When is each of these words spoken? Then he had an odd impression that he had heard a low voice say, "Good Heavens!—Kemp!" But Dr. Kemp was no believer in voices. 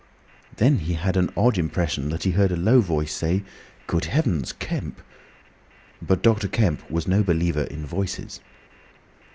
Then 0.55 0.77
he 0.79 0.93
had 0.93 1.15
an 1.15 1.29
odd 1.37 1.59
impression 1.59 2.09
that 2.09 2.23
he 2.23 2.31
had 2.31 2.49
heard 2.49 2.51
a 2.53 2.55
low 2.59 2.81
voice 2.81 3.13
say, 3.13 3.43
"Good 3.85 4.05
Heavens!—Kemp!" 4.05 4.99
But 6.01 6.23
Dr. 6.23 6.47
Kemp 6.47 6.89
was 6.89 7.07
no 7.07 7.21
believer 7.21 7.65
in 7.65 7.85
voices. 7.85 8.39